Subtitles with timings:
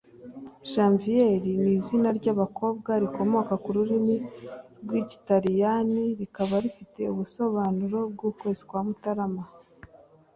[0.71, 4.15] Janviere ni izina ry’abakobwa rikomoka ku rurimi
[4.83, 9.43] rw’ikilatini rikaba rifite ubusobanuro bw’ukwezi kwa Mutarama